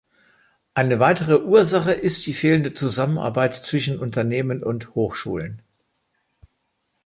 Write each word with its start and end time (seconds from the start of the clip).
Eine 0.73 0.99
weitere 0.99 1.39
Ursache 1.43 1.91
ist 1.93 2.25
die 2.25 2.33
fehlende 2.33 2.73
Zusammenarbeit 2.73 3.53
zwischen 3.53 3.99
Unternehmen 3.99 4.63
und 4.63 4.95
Hochschulen. 4.95 5.61